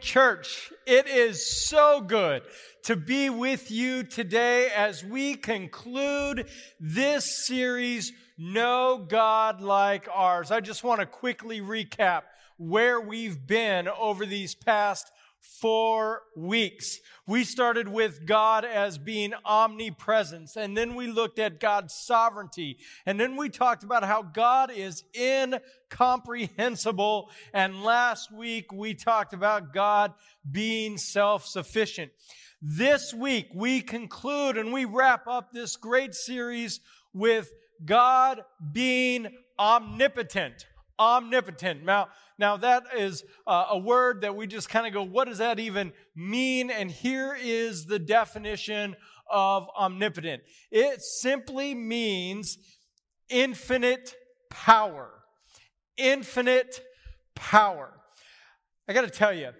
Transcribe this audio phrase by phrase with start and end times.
[0.00, 0.72] Church.
[0.86, 2.42] It is so good
[2.84, 6.48] to be with you today as we conclude
[6.80, 10.50] this series, No God Like Ours.
[10.50, 12.22] I just want to quickly recap
[12.56, 16.98] where we've been over these past four weeks.
[17.26, 23.20] We started with God as being omnipresence, and then we looked at God's sovereignty, and
[23.20, 30.12] then we talked about how God is incomprehensible, and last week we talked about God
[30.50, 32.12] being self-sufficient.
[32.62, 36.80] This week we conclude and we wrap up this great series
[37.14, 37.50] with
[37.84, 39.28] God being
[39.58, 40.66] omnipotent
[41.00, 41.82] omnipotent.
[41.82, 42.08] Now,
[42.40, 45.60] now that is uh, a word that we just kind of go, what does that
[45.60, 46.70] even mean?
[46.70, 48.96] And here is the definition
[49.30, 50.42] of omnipotent.
[50.70, 52.56] It simply means
[53.28, 54.14] infinite
[54.48, 55.10] power.
[55.98, 56.80] Infinite
[57.34, 57.92] power.
[58.88, 59.50] I got to tell you,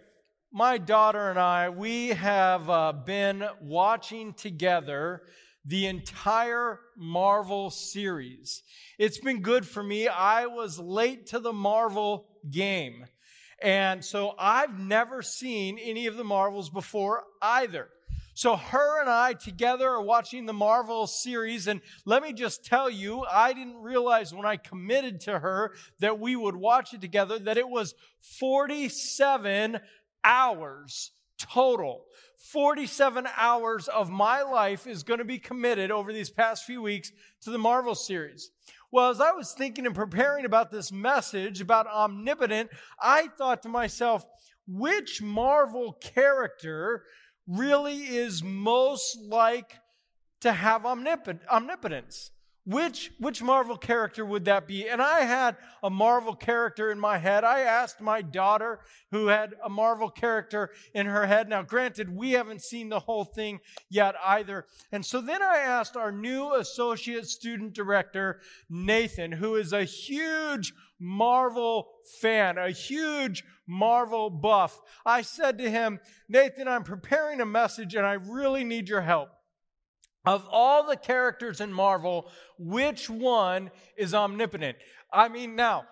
[0.51, 5.23] my daughter and I, we have uh, been watching together
[5.65, 8.63] the entire Marvel series.
[8.99, 10.09] It's been good for me.
[10.09, 13.07] I was late to the Marvel game.
[13.63, 17.89] And so I've never seen any of the Marvels before either.
[18.33, 21.67] So her and I together are watching the Marvel series.
[21.67, 26.19] And let me just tell you, I didn't realize when I committed to her that
[26.19, 27.95] we would watch it together that it was
[28.39, 29.79] 47
[30.25, 32.05] hours total.
[32.41, 37.13] 47 hours of my life is going to be committed over these past few weeks
[37.43, 38.51] to the Marvel series.
[38.91, 43.69] Well, as I was thinking and preparing about this message about omnipotent, I thought to
[43.69, 44.25] myself,
[44.67, 47.05] which Marvel character
[47.47, 49.75] really is most like
[50.41, 52.31] to have omnipotence?
[52.67, 54.87] Which, which Marvel character would that be?
[54.87, 57.43] And I had a Marvel character in my head.
[57.43, 61.49] I asked my daughter, who had a Marvel character in her head.
[61.49, 64.67] Now, granted, we haven't seen the whole thing yet either.
[64.93, 70.75] And so then I asked our new associate student director, Nathan, who is a huge
[71.01, 71.89] Marvel
[72.21, 74.79] fan, a huge Marvel buff.
[75.07, 79.31] I said to him, Nathan, I'm preparing a message and I really need your help.
[80.31, 84.77] Of all the characters in Marvel, which one is omnipotent?
[85.13, 85.87] I mean, now,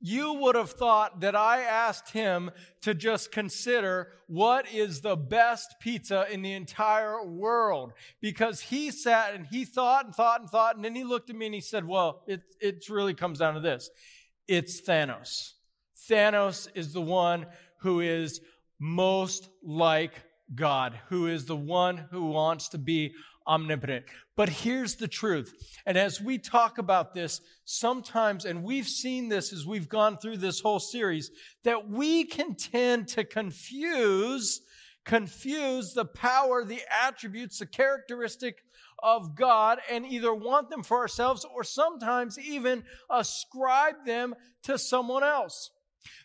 [0.00, 2.50] you would have thought that I asked him
[2.80, 7.92] to just consider what is the best pizza in the entire world
[8.22, 11.36] because he sat and he thought and thought and thought, and then he looked at
[11.36, 13.90] me and he said, Well, it, it really comes down to this
[14.48, 15.52] it's Thanos.
[16.08, 17.44] Thanos is the one
[17.80, 18.40] who is
[18.80, 20.14] most like
[20.54, 23.12] God, who is the one who wants to be
[23.46, 24.06] omnipotent.
[24.36, 25.54] But here's the truth.
[25.86, 30.38] And as we talk about this, sometimes, and we've seen this as we've gone through
[30.38, 31.30] this whole series,
[31.62, 34.60] that we can tend to confuse,
[35.04, 38.62] confuse the power, the attributes, the characteristic
[39.04, 45.22] of God and either want them for ourselves or sometimes even ascribe them to someone
[45.22, 45.70] else.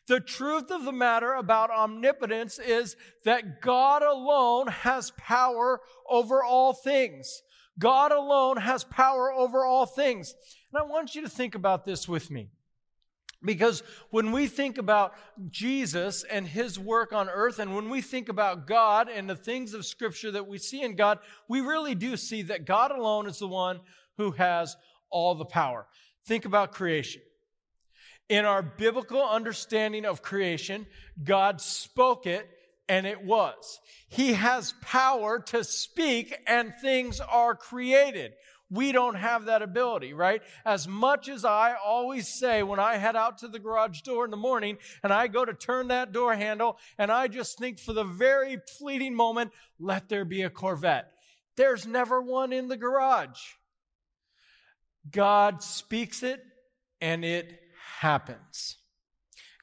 [0.07, 2.95] The truth of the matter about omnipotence is
[3.25, 7.41] that God alone has power over all things.
[7.77, 10.35] God alone has power over all things.
[10.73, 12.49] And I want you to think about this with me.
[13.43, 15.13] Because when we think about
[15.49, 19.73] Jesus and his work on earth, and when we think about God and the things
[19.73, 23.39] of Scripture that we see in God, we really do see that God alone is
[23.39, 23.79] the one
[24.17, 24.75] who has
[25.09, 25.87] all the power.
[26.25, 27.21] Think about creation.
[28.29, 30.85] In our biblical understanding of creation,
[31.23, 32.47] God spoke it
[32.87, 33.79] and it was.
[34.07, 38.33] He has power to speak and things are created.
[38.71, 40.43] We don't have that ability, right?
[40.63, 44.31] As much as I always say when I head out to the garage door in
[44.31, 47.93] the morning and I go to turn that door handle and I just think for
[47.93, 51.11] the very fleeting moment, let there be a Corvette.
[51.57, 53.39] There's never one in the garage.
[55.09, 56.41] God speaks it
[57.01, 57.59] and it
[57.99, 58.77] happens.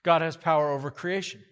[0.02, 1.42] God has power over creation.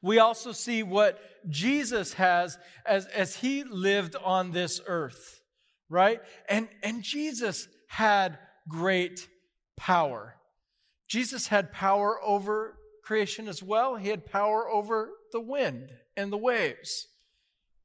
[0.00, 5.42] We also see what Jesus has as, as he lived on this earth,
[5.90, 6.20] right?
[6.48, 9.28] And, and Jesus had great
[9.76, 10.36] power.
[11.06, 13.96] Jesus had power over creation as well.
[13.96, 17.08] He had power over the wind and the waves.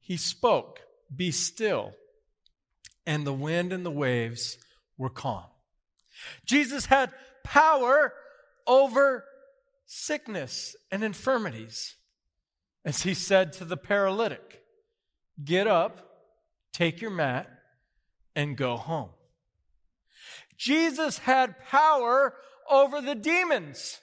[0.00, 0.80] He spoke,
[1.14, 1.92] Be still.
[3.06, 4.56] And the wind and the waves
[4.96, 5.44] were calm.
[6.46, 7.12] Jesus had
[7.44, 8.12] power
[8.66, 9.24] over
[9.86, 11.96] sickness and infirmities.
[12.84, 14.62] As he said to the paralytic,
[15.42, 16.06] Get up,
[16.72, 17.48] take your mat,
[18.34, 19.10] and go home.
[20.56, 22.34] Jesus had power
[22.70, 24.00] over the demons.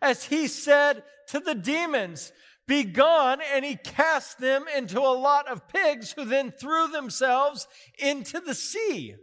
[0.00, 2.32] as he said to the demons,
[2.66, 7.66] Be gone, and he cast them into a lot of pigs who then threw themselves
[7.98, 9.16] into the sea.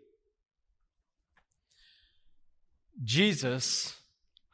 [3.03, 3.97] Jesus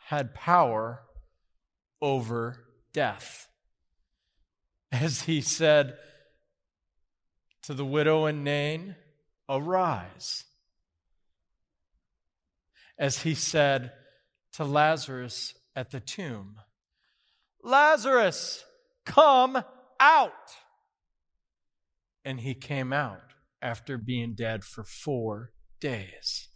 [0.07, 1.03] had power
[2.01, 3.47] over death.
[4.91, 5.95] As he said
[7.63, 8.95] to the widow in Nain,
[9.47, 10.45] Arise.
[12.97, 13.91] As he said
[14.53, 16.57] to Lazarus at the tomb,
[17.63, 18.63] Lazarus,
[19.05, 19.63] come
[19.99, 20.31] out.
[22.23, 26.49] And he came out after being dead for four days.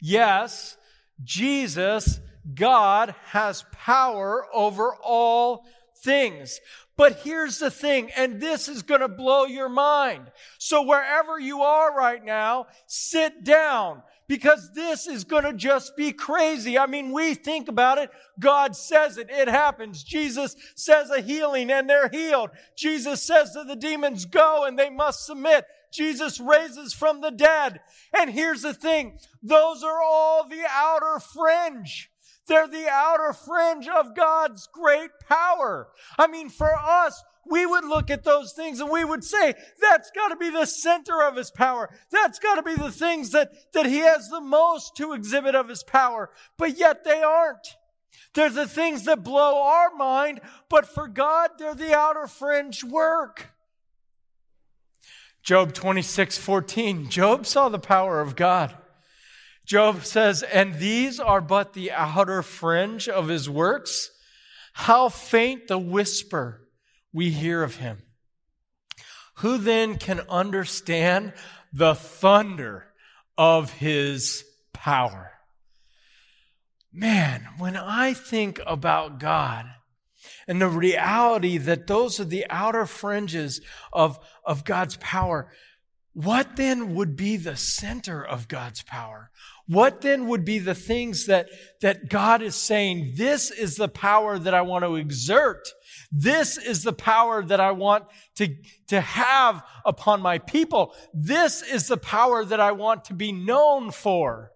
[0.00, 0.76] Yes,
[1.22, 2.20] Jesus,
[2.54, 5.64] God, has power over all
[6.02, 6.60] things.
[6.96, 10.32] But here's the thing, and this is going to blow your mind.
[10.58, 16.12] So wherever you are right now, sit down because this is going to just be
[16.12, 16.76] crazy.
[16.76, 18.10] I mean, we think about it.
[18.38, 19.30] God says it.
[19.30, 20.02] It happens.
[20.02, 22.50] Jesus says a healing and they're healed.
[22.76, 25.64] Jesus says to the demons, go and they must submit.
[25.92, 27.80] Jesus raises from the dead.
[28.16, 29.18] And here's the thing.
[29.42, 32.10] Those are all the outer fringe.
[32.46, 35.88] They're the outer fringe of God's great power.
[36.18, 40.10] I mean, for us, we would look at those things and we would say, that's
[40.10, 41.90] got to be the center of his power.
[42.10, 45.68] That's got to be the things that, that he has the most to exhibit of
[45.68, 46.30] his power.
[46.56, 47.76] But yet they aren't.
[48.34, 53.50] They're the things that blow our mind, but for God, they're the outer fringe work.
[55.48, 57.08] Job 26, 14.
[57.08, 58.76] Job saw the power of God.
[59.64, 64.10] Job says, and these are but the outer fringe of his works.
[64.74, 66.68] How faint the whisper
[67.14, 68.02] we hear of him.
[69.36, 71.32] Who then can understand
[71.72, 72.84] the thunder
[73.38, 74.44] of his
[74.74, 75.32] power?
[76.92, 79.64] Man, when I think about God
[80.46, 83.60] and the reality that those are the outer fringes
[83.92, 85.50] of, of God's power,
[86.12, 89.30] what then would be the center of God's power?
[89.68, 91.48] What then would be the things that,
[91.80, 95.68] that God is saying, this is the power that I want to exert?
[96.10, 98.48] This is the power that I want to,
[98.88, 100.94] to have upon my people.
[101.12, 104.50] This is the power that I want to be known for.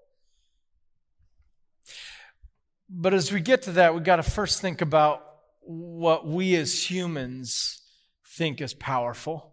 [2.88, 5.22] But as we get to that, we've got to first think about
[5.62, 7.82] what we as humans
[8.26, 9.52] think is powerful.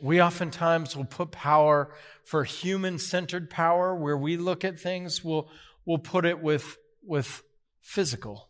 [0.00, 1.94] We oftentimes will put power
[2.24, 5.48] for human centered power, where we look at things, we'll,
[5.84, 7.42] we'll put it with, with
[7.80, 8.48] physical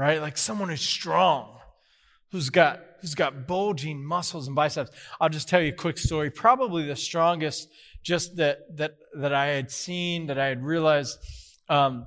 [0.00, 0.22] right?
[0.22, 1.58] Like someone who's strong,
[2.32, 4.90] who's got who's got bulging muscles and biceps.
[5.20, 6.30] I'll just tell you a quick story.
[6.30, 7.68] Probably the strongest,
[8.02, 11.18] just that that that I had seen, that I had realized.
[11.68, 12.06] Um,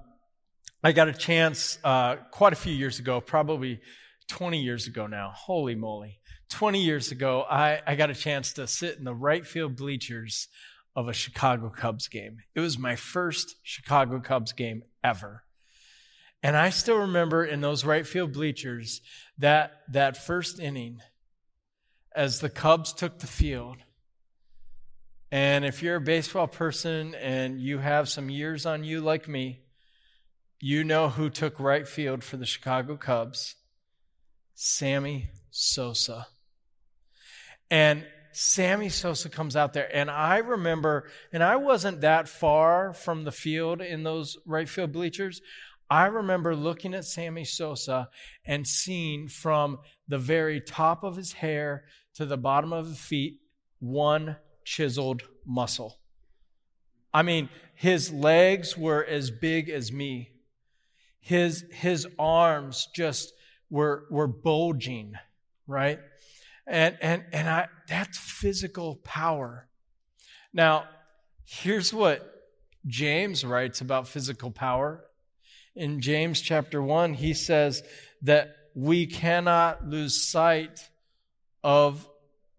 [0.86, 3.80] I got a chance uh, quite a few years ago, probably
[4.28, 5.32] 20 years ago now.
[5.34, 6.20] Holy moly.
[6.50, 10.50] 20 years ago, I, I got a chance to sit in the right field bleachers
[10.94, 12.40] of a Chicago Cubs game.
[12.54, 15.46] It was my first Chicago Cubs game ever.
[16.44, 19.00] And I still remember in those right field bleachers
[19.38, 21.00] that, that first inning
[22.14, 23.78] as the Cubs took the field.
[25.32, 29.63] And if you're a baseball person and you have some years on you like me,
[30.66, 33.56] you know who took right field for the Chicago Cubs
[34.56, 36.28] Sammy Sosa.
[37.70, 43.26] And Sammy Sosa comes out there, and I remember, and I wasn't that far from
[43.26, 45.42] the field in those right field bleachers.
[45.90, 48.08] I remember looking at Sammy Sosa
[48.46, 53.42] and seeing from the very top of his hair to the bottom of his feet
[53.82, 56.00] one chiseled muscle.
[57.14, 60.33] I mean, his legs were as big as me.
[61.24, 63.34] His, his arms just
[63.70, 65.14] were, were bulging,
[65.68, 66.00] right?
[66.68, 69.68] And, and, and I, that's physical power.
[70.54, 70.86] Now,
[71.46, 72.52] here's what
[72.86, 75.04] James writes about physical power
[75.76, 77.84] in James chapter 1, he says
[78.22, 80.90] that we cannot lose sight
[81.64, 82.08] of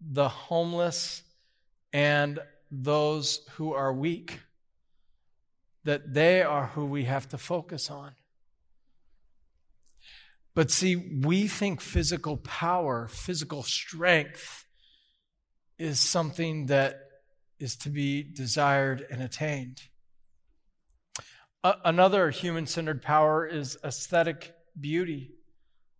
[0.01, 1.23] the homeless
[1.93, 4.41] and those who are weak,
[5.85, 8.11] that they are who we have to focus on.
[10.55, 14.65] But see, we think physical power, physical strength
[15.77, 16.95] is something that
[17.59, 19.81] is to be desired and attained
[21.83, 25.31] another human centered power is aesthetic beauty.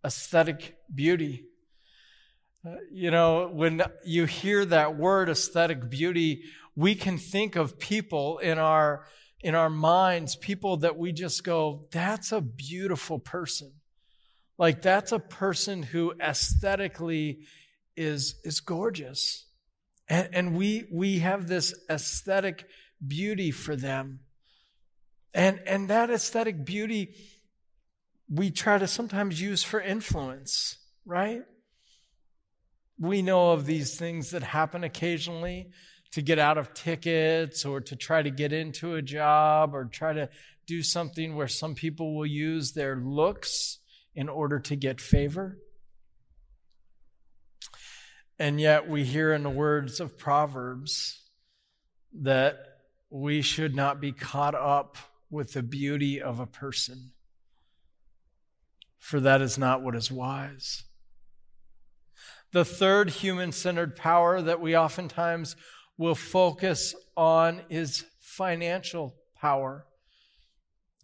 [0.06, 1.46] Aesthetic beauty.
[2.66, 6.44] Uh, you know, when you hear that word aesthetic beauty,
[6.76, 9.06] we can think of people in our
[9.42, 13.72] in our minds people that we just go, that's a beautiful person.
[14.58, 17.46] Like that's a person who aesthetically
[17.96, 19.46] is, is gorgeous.
[20.08, 22.68] And, and we, we have this aesthetic
[23.06, 24.22] beauty for them.
[25.34, 27.16] And, and that aesthetic beauty
[28.30, 31.44] we try to sometimes use for influence, right?
[32.98, 35.70] We know of these things that happen occasionally
[36.12, 40.14] to get out of tickets or to try to get into a job or try
[40.14, 40.30] to
[40.66, 43.80] do something where some people will use their looks
[44.16, 45.58] in order to get favor.
[48.40, 51.22] And yet we hear in the words of Proverbs
[52.14, 52.58] that
[53.10, 54.98] we should not be caught up
[55.30, 57.12] with the beauty of a person,
[59.00, 60.84] for that is not what is wise.
[62.52, 65.56] The third human centered power that we oftentimes
[65.98, 69.86] will focus on is financial power.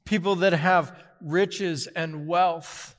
[0.06, 2.96] People that have riches and wealth.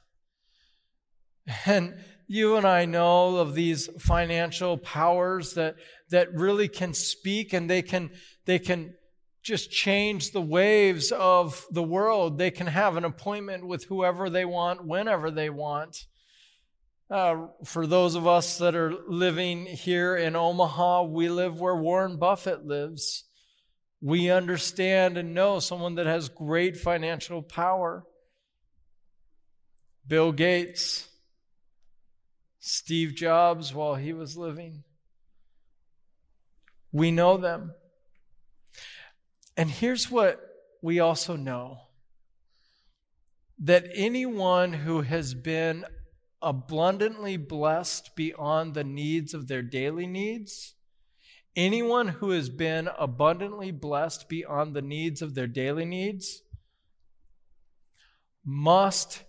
[1.67, 1.95] And
[2.29, 5.77] you and I know of these financial powers that,
[6.11, 8.11] that really can speak and they can,
[8.47, 8.95] they can
[9.43, 12.39] just change the waves of the world.
[12.39, 16.07] They can have an appointment with whoever they want, whenever they want.
[17.11, 22.17] Uh, for those of us that are living here in Omaha, we live where Warren
[22.17, 23.25] Buffett lives.
[24.01, 28.05] We understand and know someone that has great financial power.
[30.07, 31.09] Bill Gates,
[32.65, 34.85] Steve Jobs while he was living.
[36.93, 37.75] We know them.
[39.57, 40.41] And here's what
[40.81, 41.81] we also know
[43.59, 45.85] that anyone who has been
[46.41, 50.75] abundantly blessed beyond the needs of their daily needs,
[51.57, 56.43] anyone who has been abundantly blessed beyond the needs of their daily needs,
[58.45, 59.25] must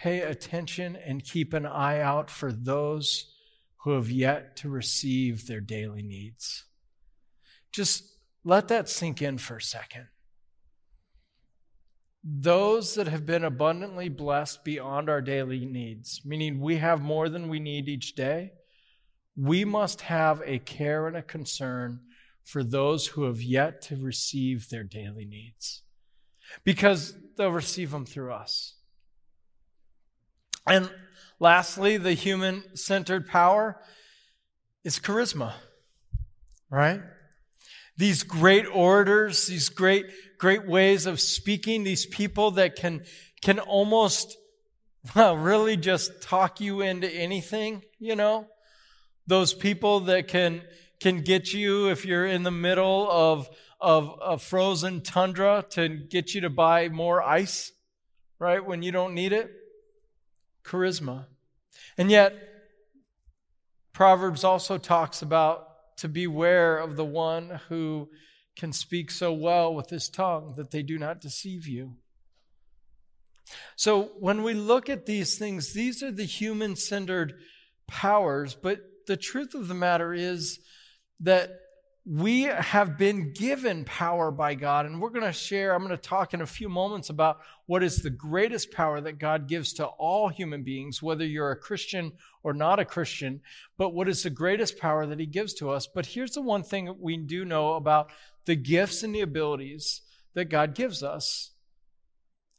[0.00, 3.34] pay attention and keep an eye out for those
[3.82, 6.64] who have yet to receive their daily needs.
[7.70, 8.04] Just
[8.42, 10.08] let that sink in for a second.
[12.24, 17.48] Those that have been abundantly blessed beyond our daily needs, meaning we have more than
[17.48, 18.52] we need each day,
[19.36, 22.00] we must have a care and a concern
[22.42, 25.82] for those who have yet to receive their daily needs
[26.64, 28.79] because they'll receive them through us.
[30.66, 30.90] And
[31.38, 33.80] lastly, the human centered power
[34.84, 35.54] is charisma,
[36.70, 37.00] right?
[38.00, 40.06] these great orators, these great,
[40.38, 43.04] great ways of speaking, these people that can,
[43.42, 44.38] can almost,
[45.14, 48.46] well, really just talk you into anything, you know?
[49.26, 50.62] Those people that can,
[50.98, 56.34] can get you if you're in the middle of, of a frozen tundra to get
[56.34, 57.70] you to buy more ice,
[58.38, 58.64] right?
[58.64, 59.50] When you don't need it.
[60.70, 61.26] Charisma.
[61.98, 62.34] And yet,
[63.92, 68.08] Proverbs also talks about to beware of the one who
[68.56, 71.94] can speak so well with his tongue that they do not deceive you.
[73.74, 77.34] So, when we look at these things, these are the human centered
[77.88, 80.60] powers, but the truth of the matter is
[81.18, 81.50] that
[82.06, 84.86] we have been given power by God.
[84.86, 87.82] And we're going to share, I'm going to talk in a few moments about what
[87.82, 92.12] is the greatest power that God gives to all human beings, whether you're a Christian
[92.42, 93.42] or not a Christian,
[93.76, 95.86] but what is the greatest power that He gives to us.
[95.86, 98.10] But here's the one thing we do know about
[98.46, 100.00] the gifts and the abilities
[100.32, 101.50] that God gives us.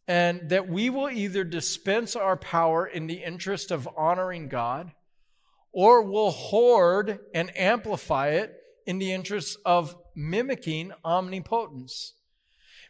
[0.08, 4.92] And that we will either dispense our power in the interest of honoring God,
[5.72, 12.14] or we'll hoard and amplify it in the interest of mimicking omnipotence.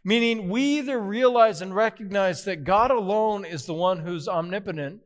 [0.04, 5.02] Meaning, we either realize and recognize that God alone is the one who's omnipotent.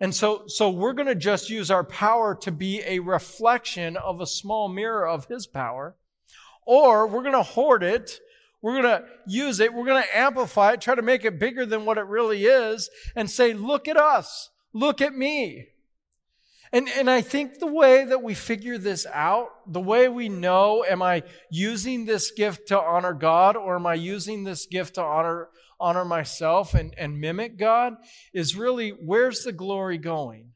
[0.00, 4.20] And so, so we're going to just use our power to be a reflection of
[4.20, 5.94] a small mirror of His power.
[6.66, 8.18] Or we're going to hoard it.
[8.60, 9.72] We're going to use it.
[9.72, 12.88] We're going to amplify it, try to make it bigger than what it really is,
[13.14, 14.50] and say, look at us.
[14.72, 15.68] Look at me.
[16.74, 20.84] And, and I think the way that we figure this out, the way we know,
[20.84, 25.02] am I using this gift to honor God or am I using this gift to
[25.02, 27.94] honor, honor myself and, and mimic God,
[28.32, 30.50] is really where's the glory going?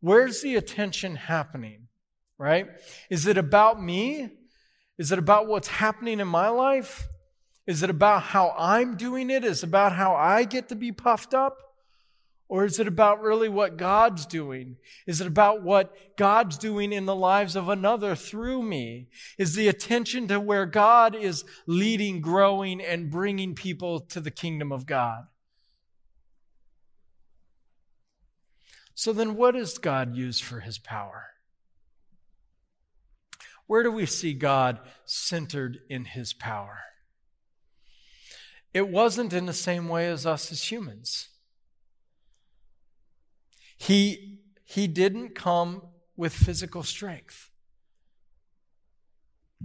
[0.00, 1.88] Where's the attention happening?
[2.36, 2.66] Right?
[3.08, 4.28] Is it about me?
[4.98, 7.08] Is it about what's happening in my life?
[7.66, 9.42] Is it about how I'm doing it?
[9.42, 11.56] Is it about how I get to be puffed up?
[12.52, 14.76] Or is it about really what God's doing?
[15.06, 19.08] Is it about what God's doing in the lives of another through me?
[19.38, 24.70] Is the attention to where God is leading, growing, and bringing people to the kingdom
[24.70, 25.28] of God?
[28.94, 31.28] So then, what does God use for his power?
[33.66, 36.80] Where do we see God centered in his power?
[38.74, 41.30] It wasn't in the same way as us as humans.
[43.82, 45.82] He, he didn't come
[46.16, 47.50] with physical strength.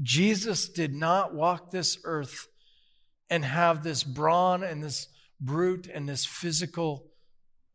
[0.01, 2.47] Jesus did not walk this earth
[3.29, 5.09] and have this brawn and this
[5.39, 7.11] brute and this physical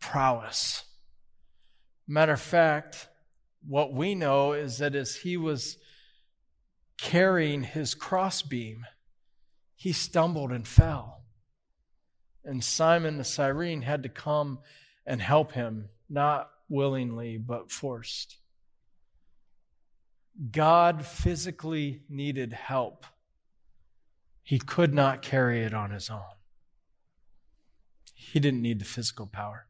[0.01, 0.83] prowess.
[2.09, 3.07] Matter of fact,
[3.65, 5.77] what we know is that as he was
[6.99, 8.85] carrying his crossbeam,
[9.77, 11.23] he stumbled and fell.
[12.45, 14.59] And Simon the Cyrene had to come
[15.07, 18.39] and help him not willingly, but forced.
[20.51, 23.07] God physically needed help.
[24.43, 26.21] He could not carry it on his own.
[28.15, 29.67] He didn't need the physical power.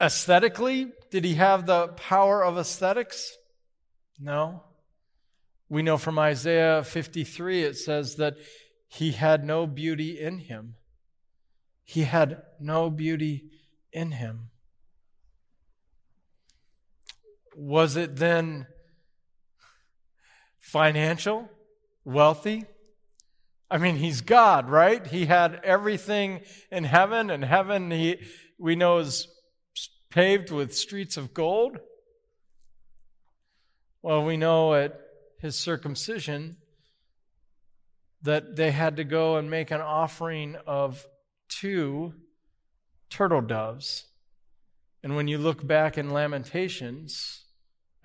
[0.00, 3.36] Aesthetically, did he have the power of aesthetics?
[4.20, 4.62] No.
[5.68, 8.36] We know from Isaiah 53, it says that
[8.88, 10.74] he had no beauty in him.
[11.82, 13.50] He had no beauty
[13.92, 14.50] in him.
[17.58, 18.66] Was it then
[20.58, 21.48] financial,
[22.04, 22.66] wealthy?
[23.70, 25.04] I mean, he's God, right?
[25.06, 28.18] He had everything in heaven, and heaven he
[28.58, 29.26] we know is
[30.10, 31.78] paved with streets of gold.
[34.02, 35.00] Well, we know at
[35.40, 36.58] his circumcision
[38.20, 41.06] that they had to go and make an offering of
[41.48, 42.12] two
[43.08, 44.04] turtle doves.
[45.02, 47.45] And when you look back in Lamentations,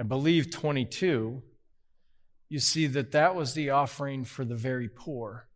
[0.02, 1.44] I believe 22,
[2.50, 5.48] you see that that was the offering for the very poor.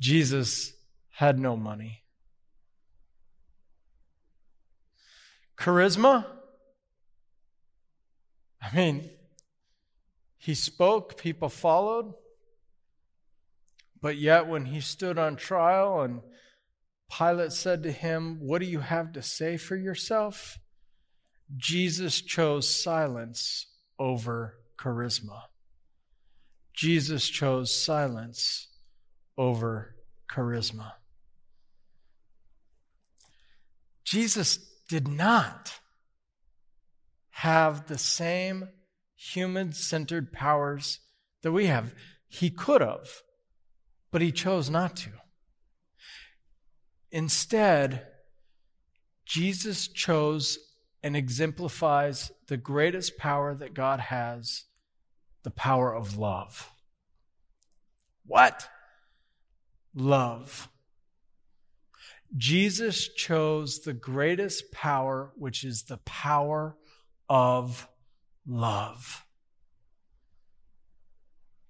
[0.00, 0.72] Jesus
[1.10, 2.02] had no money.
[5.56, 6.26] Charisma?
[8.60, 9.08] I mean,
[10.36, 12.12] he spoke, people followed.
[14.00, 16.22] But yet, when he stood on trial and
[17.08, 20.58] Pilate said to him, What do you have to say for yourself?
[21.56, 23.66] Jesus chose silence
[23.98, 25.42] over charisma.
[26.74, 28.68] Jesus chose silence
[29.36, 29.96] over
[30.30, 30.92] charisma.
[34.04, 35.80] Jesus did not
[37.30, 38.68] have the same
[39.14, 41.00] human centered powers
[41.42, 41.94] that we have.
[42.28, 43.08] He could have,
[44.10, 45.10] but he chose not to.
[47.10, 48.06] Instead,
[49.26, 50.58] Jesus chose
[51.02, 54.64] and exemplifies the greatest power that God has
[55.42, 56.72] the power of love.
[58.26, 58.68] What?
[59.94, 60.68] Love.
[62.36, 66.76] Jesus chose the greatest power, which is the power
[67.28, 67.88] of
[68.46, 69.26] love.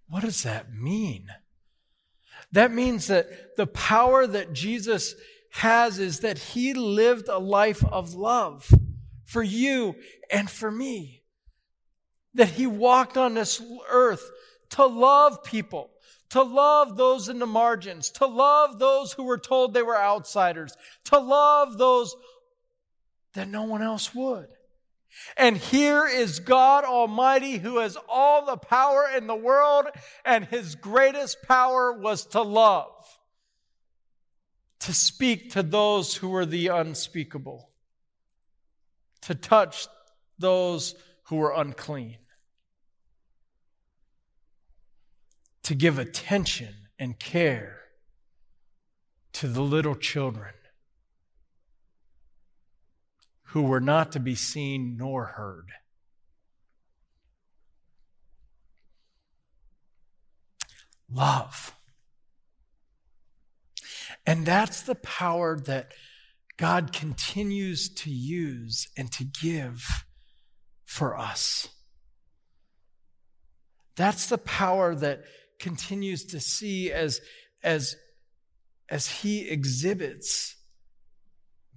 [0.08, 1.28] What does that mean?
[2.52, 5.14] That means that the power that Jesus
[5.52, 8.72] has is that he lived a life of love
[9.24, 9.94] for you
[10.30, 11.22] and for me.
[12.34, 14.30] That he walked on this earth
[14.70, 15.90] to love people,
[16.30, 20.74] to love those in the margins, to love those who were told they were outsiders,
[21.04, 22.14] to love those
[23.34, 24.48] that no one else would.
[25.36, 29.86] And here is God Almighty who has all the power in the world,
[30.24, 32.92] and his greatest power was to love,
[34.80, 37.71] to speak to those who were the unspeakable
[39.22, 39.88] to touch
[40.38, 42.18] those who were unclean,
[45.62, 47.78] to give attention and care
[49.32, 50.52] to the little children
[53.46, 55.68] who were not to be seen nor heard.
[61.10, 61.74] Love.
[64.26, 65.92] And that's the power that
[66.62, 69.84] God continues to use and to give
[70.84, 71.70] for us.
[73.96, 75.24] That's the power that
[75.58, 77.20] continues to see as,
[77.64, 77.96] as,
[78.88, 80.54] as he exhibits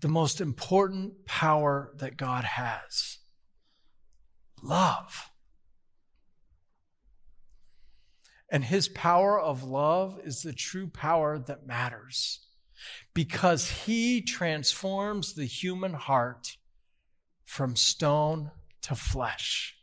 [0.01, 3.17] the most important power that God has
[4.61, 5.31] love.
[8.51, 12.44] And his power of love is the true power that matters.
[13.13, 16.57] Because he transforms the human heart
[17.43, 19.75] from stone to flesh.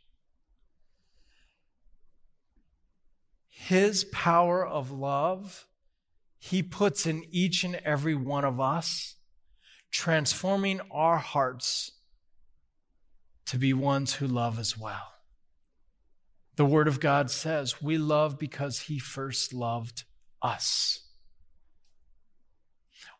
[3.49, 5.67] His power of love,
[6.37, 9.15] he puts in each and every one of us,
[9.89, 11.91] transforming our hearts
[13.45, 15.13] to be ones who love as well.
[16.55, 20.03] The Word of God says we love because He first loved
[20.41, 21.02] us.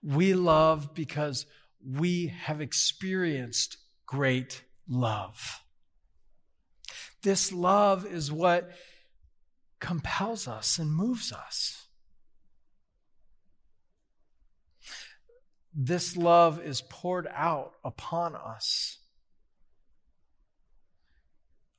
[0.04, 1.46] We love because
[1.86, 5.62] we have experienced great love.
[7.22, 8.72] This love is what
[9.80, 11.88] compels us and moves us.
[15.74, 19.00] This love is poured out upon us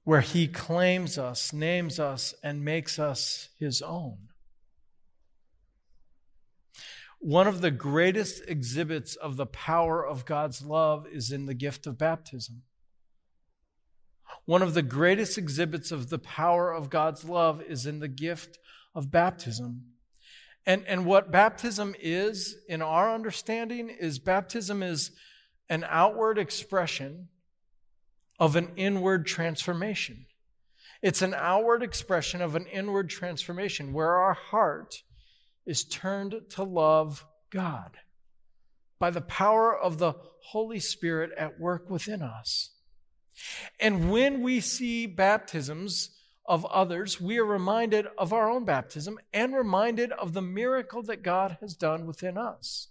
[0.02, 4.18] where he claims us, names us, and makes us his own.
[7.24, 11.86] One of the greatest exhibits of the power of God's love is in the gift
[11.86, 12.64] of baptism.
[14.44, 18.58] One of the greatest exhibits of the power of God's love is in the gift
[18.94, 19.84] of baptism.
[20.66, 25.10] And, and what baptism is, in our understanding, is baptism is
[25.70, 27.28] an outward expression
[28.38, 30.26] of an inward transformation.
[31.00, 35.04] It's an outward expression of an inward transformation where our heart
[35.66, 37.96] is turned to love God
[38.98, 42.70] by the power of the Holy Spirit at work within us.
[43.80, 46.10] And when we see baptisms
[46.46, 51.22] of others, we are reminded of our own baptism and reminded of the miracle that
[51.22, 52.88] God has done within us.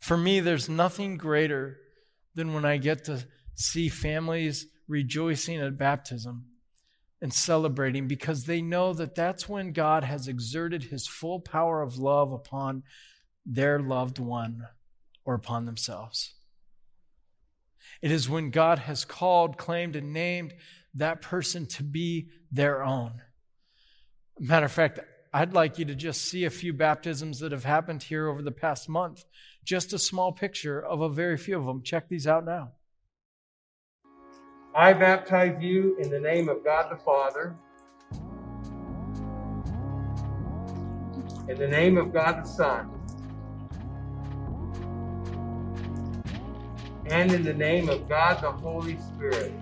[0.00, 1.76] For me, there's nothing greater
[2.34, 6.46] than when I get to see families rejoicing at baptism
[7.22, 11.98] and celebrating because they know that that's when God has exerted his full power of
[11.98, 12.82] love upon
[13.44, 14.66] their loved one
[15.24, 16.34] or upon themselves.
[18.00, 20.54] It is when God has called, claimed, and named
[20.94, 23.20] that person to be their own.
[24.38, 25.00] Matter of fact,
[25.32, 28.50] I'd like you to just see a few baptisms that have happened here over the
[28.50, 29.24] past month.
[29.64, 31.82] Just a small picture of a very few of them.
[31.82, 32.72] Check these out now.
[34.74, 37.56] I baptize you in the name of God the Father,
[41.48, 42.88] in the name of God the Son,
[47.06, 49.59] and in the name of God the Holy Spirit.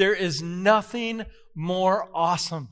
[0.00, 2.70] There is nothing more awesome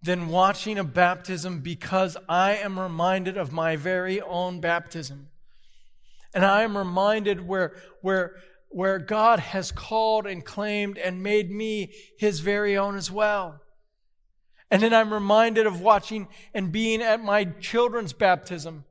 [0.00, 5.30] than watching a baptism because I am reminded of my very own baptism.
[6.32, 8.36] And I am reminded where, where,
[8.68, 13.60] where God has called and claimed and made me his very own as well.
[14.70, 18.84] And then I'm reminded of watching and being at my children's baptism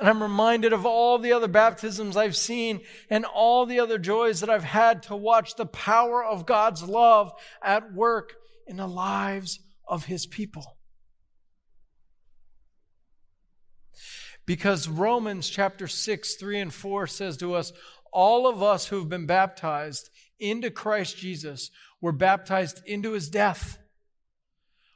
[0.00, 4.40] and I'm reminded of all the other baptisms I've seen and all the other joys
[4.40, 7.32] that I've had to watch the power of God's love
[7.62, 8.32] at work
[8.66, 10.78] in the lives of his people.
[14.46, 17.72] Because Romans chapter 6, 3 and 4 says to us,
[18.10, 20.08] all of us who've been baptized
[20.38, 23.78] into Christ Jesus were baptized into his death.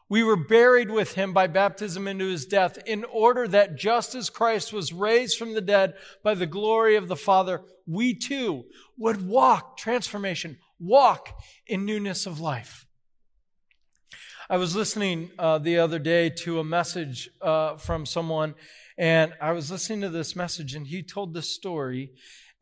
[0.09, 4.29] We were buried with him by baptism into his death, in order that just as
[4.29, 8.65] Christ was raised from the dead by the glory of the Father, we too
[8.99, 11.31] would walk, transformation, walk
[11.67, 12.87] in newness of life.
[14.51, 18.55] I was listening uh, the other day to a message uh, from someone,
[18.99, 22.13] and I was listening to this message, and he told this story,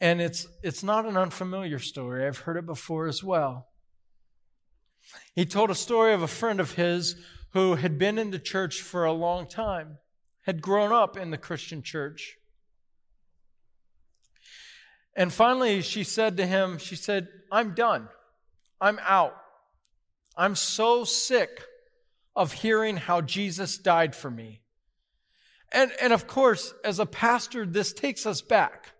[0.00, 2.24] and it's, it's not an unfamiliar story.
[2.24, 3.71] I've heard it before as well.
[5.34, 7.16] He told a story of a friend of his
[7.50, 9.98] who had been in the church for a long time,
[10.42, 12.38] had grown up in the Christian church.
[15.14, 18.08] And finally, she said to him, She said, I'm done.
[18.80, 19.36] I'm out.
[20.36, 21.62] I'm so sick
[22.34, 24.62] of hearing how Jesus died for me.
[25.70, 28.92] And, and of course, as a pastor, this takes us back.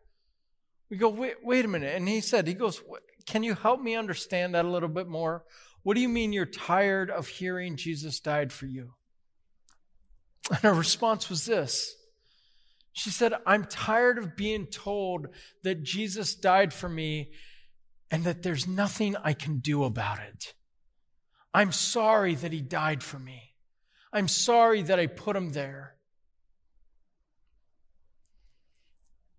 [0.90, 1.94] We go, wait, wait a minute.
[1.96, 2.82] And he said, he goes,
[3.26, 5.44] can you help me understand that a little bit more?
[5.82, 8.94] What do you mean you're tired of hearing Jesus died for you?
[10.50, 11.94] And her response was this.
[12.92, 15.28] She said, I'm tired of being told
[15.62, 17.32] that Jesus died for me
[18.10, 20.52] and that there's nothing I can do about it.
[21.54, 23.54] I'm sorry that he died for me.
[24.12, 25.94] I'm sorry that I put him there.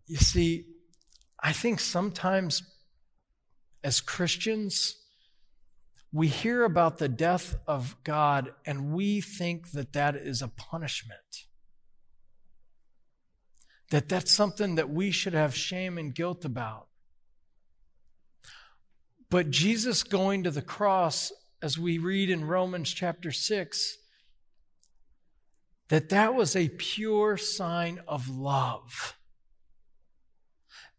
[0.08, 0.66] You see,
[1.42, 2.64] I think sometimes
[3.84, 4.96] as Christians,
[6.14, 11.48] we hear about the death of God and we think that that is a punishment.
[13.90, 16.88] That that's something that we should have shame and guilt about.
[19.32, 21.32] But Jesus going to the cross,
[21.64, 23.98] as we read in Romans chapter 6,
[25.90, 29.18] that that was a pure sign of love.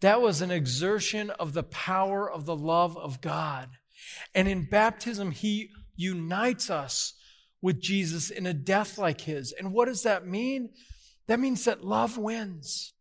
[0.01, 3.71] That was an exertion of the power of the love of God.
[4.35, 7.15] And in baptism, He unites us
[7.63, 9.53] with Jesus in a death like His.
[9.53, 10.71] And what does that mean?
[11.27, 12.93] That means that love wins.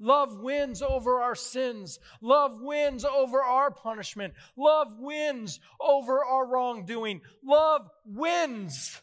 [0.00, 1.98] Love wins over our sins.
[2.20, 4.34] Love wins over our punishment.
[4.56, 7.20] Love wins over our wrongdoing.
[7.44, 9.00] Love wins.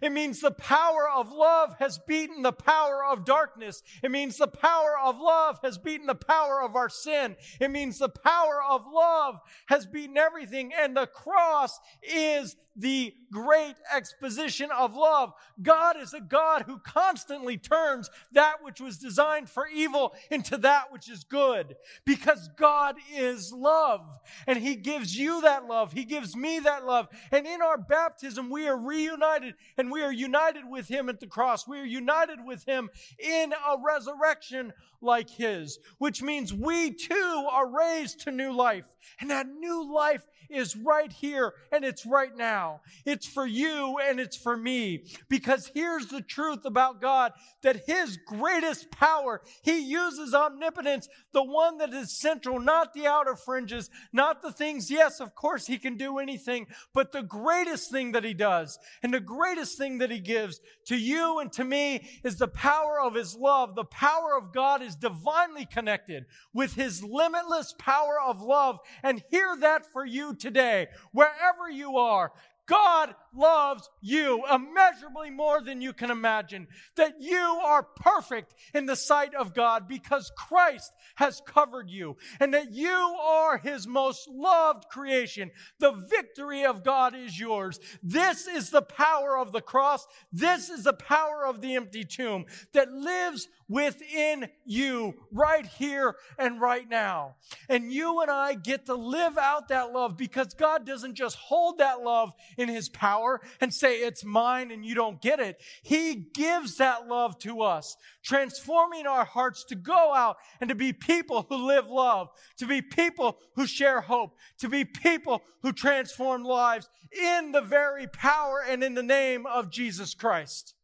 [0.00, 3.82] It means the power of love has beaten the power of darkness.
[4.02, 7.36] It means the power of love has beaten the power of our sin.
[7.60, 10.72] It means the power of love has beaten everything.
[10.72, 15.32] And the cross is the great exposition of love.
[15.60, 20.92] God is a God who constantly turns that which was designed for evil into that
[20.92, 25.92] which is good because God is love and He gives you that love.
[25.92, 27.08] He gives me that love.
[27.30, 31.26] And in our baptism, we are reunited and we are united with Him at the
[31.26, 31.66] cross.
[31.66, 37.68] We are united with Him in a resurrection like His, which means we too are
[37.68, 38.86] raised to new life.
[39.20, 40.22] And that new life
[40.54, 42.80] is right here and it's right now.
[43.04, 45.04] It's for you and it's for me.
[45.28, 51.78] Because here's the truth about God that His greatest power, He uses omnipotence, the one
[51.78, 55.96] that is central, not the outer fringes, not the things, yes, of course He can
[55.96, 60.20] do anything, but the greatest thing that He does and the greatest thing that He
[60.20, 63.74] gives to you and to me is the power of His love.
[63.74, 68.78] The power of God is divinely connected with His limitless power of love.
[69.02, 72.32] And hear that for you today, wherever you are.
[72.66, 76.66] God loves you immeasurably more than you can imagine.
[76.96, 82.52] That you are perfect in the sight of God because Christ has covered you and
[82.54, 85.50] that you are his most loved creation.
[85.78, 87.80] The victory of God is yours.
[88.02, 90.06] This is the power of the cross.
[90.32, 96.60] This is the power of the empty tomb that lives within you right here and
[96.60, 97.36] right now.
[97.68, 101.78] And you and I get to live out that love because God doesn't just hold
[101.78, 102.88] that love in his
[103.22, 105.60] power and say it's mine and you don't get it.
[105.82, 110.92] He gives that love to us, transforming our hearts to go out and to be
[110.92, 116.44] people who live love, to be people who share hope, to be people who transform
[116.44, 120.74] lives in the very power and in the name of Jesus Christ.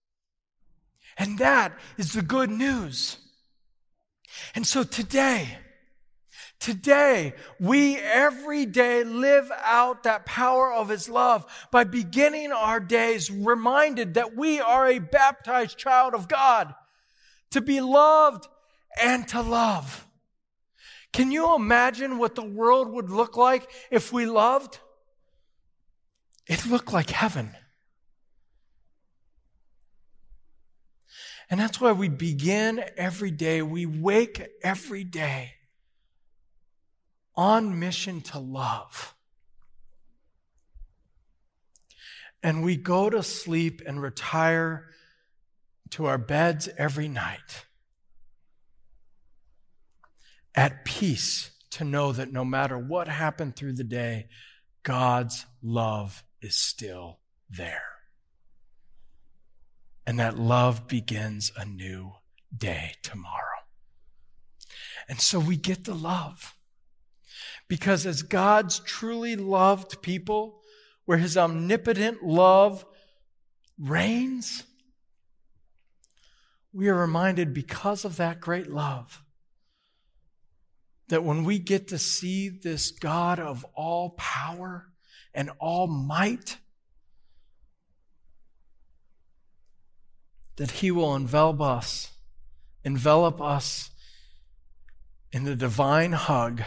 [1.17, 3.19] And that is the good news.
[4.55, 5.59] And so today,
[6.61, 13.31] Today, we every day live out that power of His love by beginning our days
[13.31, 16.75] reminded that we are a baptized child of God
[17.53, 18.49] to be loved
[19.01, 20.07] and to love.
[21.13, 24.81] Can you imagine what the world would look like if we loved?
[26.49, 27.55] It looked like heaven.
[31.51, 35.55] And that's why we begin every day, we wake every day
[37.39, 39.15] on mission to love.
[42.43, 44.91] And we go to sleep and retire
[45.91, 47.65] to our beds every night
[50.55, 54.27] at peace to know that no matter what happened through the day,
[54.83, 57.99] God's love is still there
[60.09, 62.13] and that love begins a new
[62.57, 63.61] day tomorrow.
[65.07, 66.55] And so we get the love.
[67.69, 70.63] Because as God's truly loved people,
[71.05, 72.85] where his omnipotent love
[73.79, 74.65] reigns,
[76.73, 79.23] we are reminded because of that great love
[81.09, 84.89] that when we get to see this God of all power
[85.33, 86.59] and all might,
[90.57, 92.11] that He will envelop us
[92.85, 93.91] envelop us
[95.31, 96.63] in the divine hug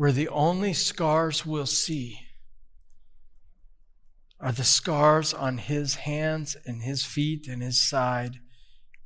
[0.00, 2.20] where the only scars we'll see
[4.40, 8.40] are the scars on his hands and his feet and his side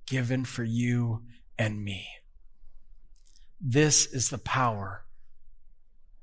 [0.07, 1.20] given for you
[1.59, 2.07] and me.
[3.61, 5.04] This is the power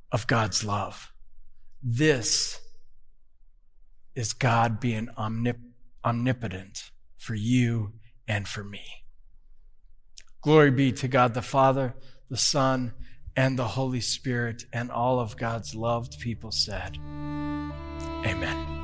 [0.09, 1.11] of God's love.
[1.83, 2.61] This
[4.15, 5.73] is God being omnip-
[6.05, 7.91] omnipotent for you
[8.25, 9.03] and for me.
[10.41, 11.93] Glory be to God the Father,
[12.29, 12.93] the Son,
[13.35, 16.97] and the Holy Spirit, and all of God's loved people said,
[18.25, 18.80] Amen.